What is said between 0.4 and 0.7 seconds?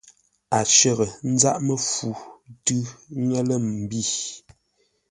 A